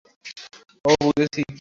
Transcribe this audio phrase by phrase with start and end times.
[0.85, 1.41] ওহ, বুঝেছি।